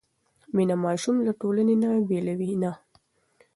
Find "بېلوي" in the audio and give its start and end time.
2.09-2.53